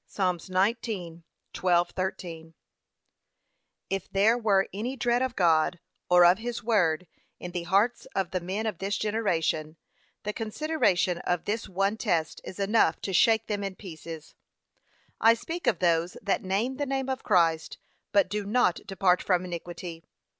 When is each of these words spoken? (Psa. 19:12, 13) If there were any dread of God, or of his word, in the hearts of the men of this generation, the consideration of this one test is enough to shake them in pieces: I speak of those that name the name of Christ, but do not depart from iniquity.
(Psa. 0.07 0.33
19:12, 0.35 1.89
13) 1.91 2.55
If 3.91 4.09
there 4.09 4.35
were 4.35 4.67
any 4.73 4.95
dread 4.95 5.21
of 5.21 5.35
God, 5.35 5.79
or 6.09 6.25
of 6.25 6.39
his 6.39 6.63
word, 6.63 7.05
in 7.39 7.51
the 7.51 7.65
hearts 7.69 8.07
of 8.15 8.31
the 8.31 8.39
men 8.39 8.65
of 8.65 8.79
this 8.79 8.97
generation, 8.97 9.77
the 10.23 10.33
consideration 10.33 11.19
of 11.19 11.45
this 11.45 11.69
one 11.69 11.97
test 11.97 12.41
is 12.43 12.57
enough 12.59 12.99
to 13.01 13.13
shake 13.13 13.45
them 13.45 13.63
in 13.63 13.75
pieces: 13.75 14.33
I 15.19 15.35
speak 15.35 15.67
of 15.67 15.77
those 15.77 16.17
that 16.23 16.41
name 16.41 16.77
the 16.77 16.87
name 16.87 17.07
of 17.07 17.21
Christ, 17.21 17.77
but 18.11 18.27
do 18.27 18.43
not 18.43 18.79
depart 18.87 19.21
from 19.21 19.45
iniquity. 19.45 20.03